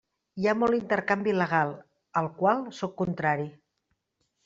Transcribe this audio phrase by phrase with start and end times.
[0.43, 1.75] Hi ha molt intercanvi il·legal,
[2.23, 3.51] al qual sóc contrari.